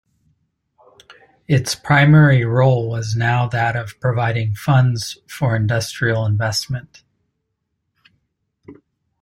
[1.47, 7.03] Its primary role was now that of providing funds for industrial investment.